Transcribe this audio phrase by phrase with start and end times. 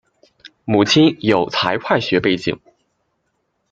[0.65, 2.59] 母亲有财会学背景。